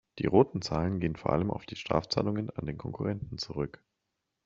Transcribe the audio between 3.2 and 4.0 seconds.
zurück.